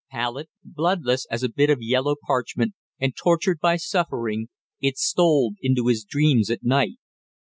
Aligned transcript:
Pallid, 0.09 0.47
bloodless 0.63 1.27
as 1.29 1.43
a 1.43 1.47
bit 1.49 1.69
of 1.69 1.77
yellow 1.79 2.15
parchment, 2.25 2.73
and 2.99 3.15
tortured 3.15 3.59
by 3.59 3.75
suffering, 3.75 4.47
it 4.81 4.97
stole 4.97 5.53
into 5.61 5.85
his 5.85 6.03
dreams 6.03 6.49
at 6.49 6.63
night. 6.63 6.97